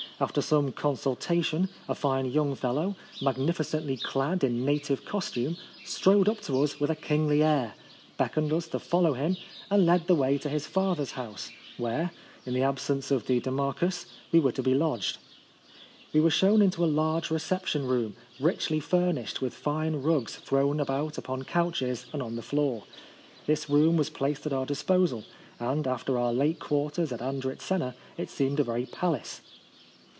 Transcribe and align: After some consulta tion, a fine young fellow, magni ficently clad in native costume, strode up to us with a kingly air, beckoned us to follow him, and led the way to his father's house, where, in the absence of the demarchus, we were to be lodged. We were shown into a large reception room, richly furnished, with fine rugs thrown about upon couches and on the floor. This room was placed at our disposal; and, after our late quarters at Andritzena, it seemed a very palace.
After 0.19 0.43
some 0.43 0.71
consulta 0.71 1.43
tion, 1.43 1.69
a 1.89 1.95
fine 1.95 2.27
young 2.31 2.53
fellow, 2.53 2.95
magni 3.23 3.51
ficently 3.51 3.99
clad 3.99 4.43
in 4.43 4.63
native 4.63 5.03
costume, 5.03 5.57
strode 5.83 6.29
up 6.29 6.39
to 6.41 6.61
us 6.61 6.79
with 6.79 6.91
a 6.91 6.95
kingly 6.95 7.41
air, 7.41 7.73
beckoned 8.17 8.53
us 8.53 8.67
to 8.67 8.77
follow 8.77 9.13
him, 9.13 9.35
and 9.71 9.87
led 9.87 10.05
the 10.05 10.13
way 10.13 10.37
to 10.37 10.47
his 10.47 10.67
father's 10.67 11.13
house, 11.13 11.49
where, 11.77 12.11
in 12.45 12.53
the 12.53 12.61
absence 12.61 13.09
of 13.09 13.25
the 13.25 13.41
demarchus, 13.41 14.05
we 14.31 14.39
were 14.39 14.51
to 14.51 14.61
be 14.61 14.75
lodged. 14.75 15.17
We 16.13 16.19
were 16.19 16.29
shown 16.29 16.61
into 16.61 16.85
a 16.85 16.95
large 17.01 17.31
reception 17.31 17.87
room, 17.87 18.15
richly 18.39 18.79
furnished, 18.79 19.41
with 19.41 19.55
fine 19.55 20.03
rugs 20.03 20.35
thrown 20.35 20.79
about 20.79 21.17
upon 21.17 21.45
couches 21.45 22.05
and 22.13 22.21
on 22.21 22.35
the 22.35 22.43
floor. 22.43 22.83
This 23.47 23.71
room 23.71 23.97
was 23.97 24.11
placed 24.11 24.45
at 24.45 24.53
our 24.53 24.67
disposal; 24.67 25.23
and, 25.59 25.87
after 25.87 26.15
our 26.19 26.31
late 26.31 26.59
quarters 26.59 27.11
at 27.11 27.23
Andritzena, 27.23 27.95
it 28.19 28.29
seemed 28.29 28.59
a 28.59 28.63
very 28.63 28.85
palace. 28.85 29.41